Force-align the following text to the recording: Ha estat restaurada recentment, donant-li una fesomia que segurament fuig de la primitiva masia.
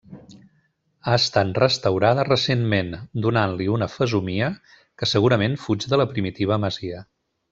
Ha 1.09 1.17
estat 1.17 1.59
restaurada 1.63 2.23
recentment, 2.29 2.89
donant-li 3.27 3.67
una 3.75 3.89
fesomia 3.97 4.49
que 5.01 5.11
segurament 5.13 5.59
fuig 5.67 5.87
de 5.93 6.01
la 6.03 6.11
primitiva 6.15 6.59
masia. 6.67 7.05